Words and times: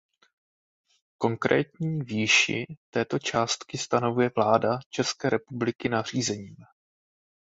Konkrétní 1.17 2.01
výši 2.01 2.77
této 2.89 3.19
částky 3.19 3.77
stanovuje 3.77 4.31
vláda 4.35 4.79
České 4.89 5.29
republiky 5.29 5.89
nařízením. 5.89 6.55